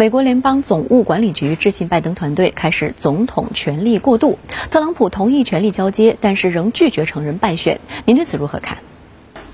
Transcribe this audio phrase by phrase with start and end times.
[0.00, 4.38] 美国联邦总务管理局致信拜登团队，开始总统权力过渡。
[4.70, 7.78] 特朗普同意权力交接，但是仍拒绝承认败选。
[8.06, 8.78] 您对此如何看？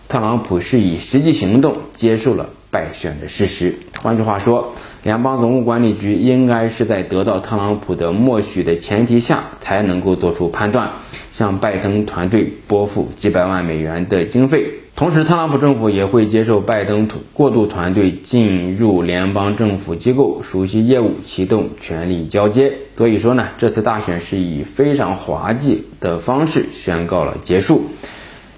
[0.09, 3.74] 特朗普是以实际行动接受了败选的事实。
[4.01, 4.72] 换句话说，
[5.03, 10.92] 联邦总务管理局应该是在得到特朗普的默许的前提下，才能够做出判断，
[11.37, 14.71] 向拜登团队拨付几百万美元的经费。
[14.97, 22.73] 同时，特朗普政府也会接受拜登过渡团队进入联邦政府机构，熟悉业务，启动权力交接。
[22.95, 27.83] 所以说呢，这次大选是以非常滑稽的方式宣告了结束。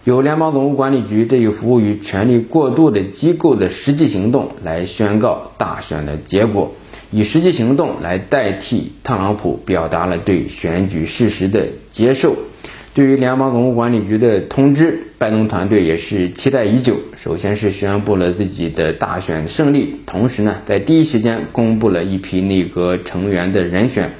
[0.04, 6.72] 由联邦总务管理局这一服务于权力过渡的机构的实际行动来宣告大选的结果，
[7.10, 12.36] 以实际行动来代替特朗普表达了对选举事实的接受。
[12.94, 16.96] 对于联邦总务管理局的通知，拜登团队也是期待已久。
[17.14, 24.10] 首先是宣布了自己的大选胜利，同时呢，在第一时间公布了一批内阁成员的人选。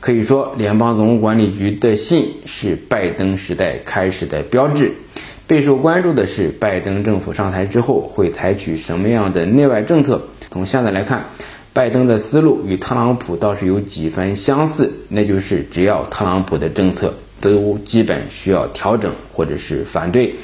[0.00, 4.92] 可以说，联邦总务管理局的信是拜登时代开始的标志。
[5.46, 10.28] 备受关注的是，拜登政府上台之后会采取什么样的内外政策？
[10.50, 11.26] 从现在来看，
[11.72, 17.14] 拜登的思路与特朗普倒是有几分相似，那就是只要特朗普的政策。
[17.52, 20.34] 都基本需要调整或者是反对。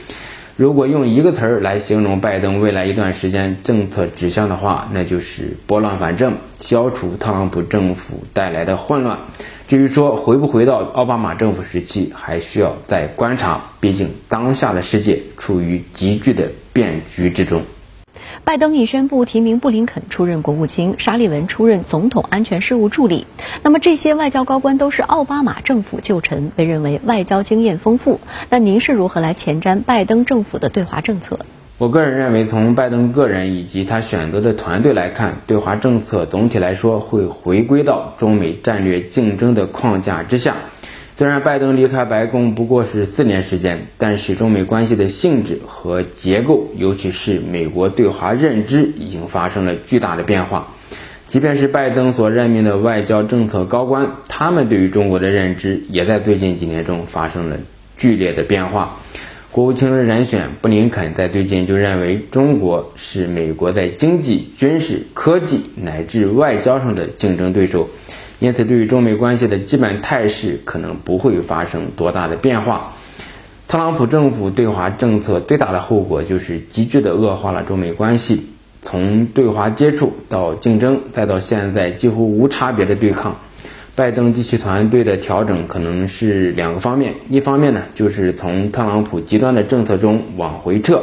[0.57, 9.19] 如果用一个词儿来形容拜登未来一段时间政策指向的话，那就是拨乱反正，消除特朗普政府带来的混乱。
[9.67, 13.63] 至于说回不回到奥巴马政府时期，还需要再观察。
[13.81, 17.63] 毕竟当下的世界处于急剧的变局之中。
[18.45, 23.27] 拜登已宣布提名布林肯出任国务卿，沙利文出任总统安全事务助理。
[23.63, 28.21] 那么这些外交高官都是奥巴马政府旧臣，被认为外交经验丰富。
[28.49, 31.39] 那您是如何来前瞻拜登政府的对华政策？
[31.79, 40.57] 我个人认为，从拜登个人以及他选择的团队来看，对华政策总体来说会回归到中美战略竞争的框架之下。
[41.21, 50.73] 虽然拜登离开白宫不过是四年时间，但是中美关系的性质和结构，尤其是美国对华认知，已经发生了巨大的变化。
[51.29, 57.59] 即便是拜登所任命的外交政策高官，他们对于中国的认知，也在最近几年中发生了
[57.99, 58.97] 剧烈的变化。
[59.51, 67.91] 国务卿的人选布林肯在最近就认为，中国是美国在经济、军事、科技乃至外交上的竞争对手。
[68.41, 72.95] 因此，对于中美关系的基本态势，可能不会发生多大的变化。
[73.69, 78.47] 特朗普政府对华政策最大的后果，就是急剧的恶化了中美关系。
[78.81, 83.37] 从对华接触到竞争，再到现在几乎无差别的对抗，
[83.95, 91.03] 拜登及其团队的调整可能是两个方面：一方面呢，就是从特朗普极端的政策中往回撤。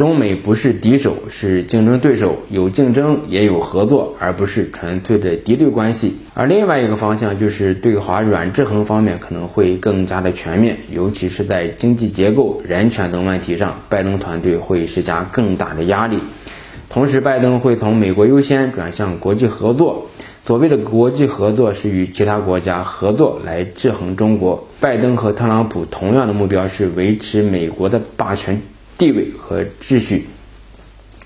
[0.00, 6.16] 中美不是敌手，是竞争对手，有竞争也有合作，而不是纯粹的敌对关系。
[6.32, 16.18] 而另外一个方向就是对华软制衡方面可能会更加的全面，尤其是在经济结构、人权等问题上，拜登团队会施加更大的压力。
[16.88, 20.06] 同时，拜登会从美国优先转向国际合作。
[20.46, 24.66] 所谓的国际合作是与其他国家合作来制衡中国。
[24.80, 28.62] 拜登和特朗普同样的目标是维持美国的霸权。
[29.00, 30.26] 地位和秩序，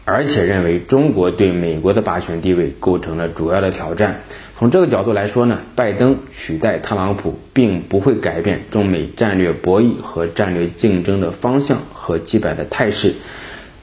[0.04, 4.20] 而且认为中国对美国的霸权地位构成了主要的挑战。
[4.56, 13.14] 从这个角度来说呢，拜登取代特朗普并不会改变中美战略博弈和战略竞争的方向和基本的态势，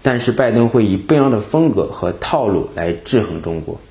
[0.01, 3.81] 但是拜登会以不一样的风格和套路来制衡中国。